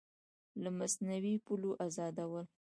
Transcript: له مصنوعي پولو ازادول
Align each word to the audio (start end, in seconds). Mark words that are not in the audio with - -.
له 0.61 0.69
مصنوعي 0.79 1.35
پولو 1.45 1.71
ازادول 1.87 2.45